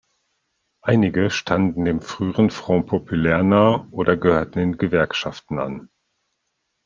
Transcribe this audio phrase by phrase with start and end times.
[0.81, 5.89] Einige standen dem früheren Front populaire nahe oder gehörten den Gewerkschaften an.